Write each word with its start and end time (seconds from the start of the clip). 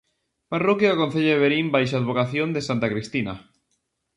Parroquia 0.53 0.89
do 0.91 0.99
concello 1.01 1.31
de 1.33 1.41
Verín 1.43 1.67
baixo 1.75 1.93
a 1.95 1.99
advocación 2.01 2.47
de 2.55 2.61
santa 2.67 2.87
Cristina. 2.93 3.33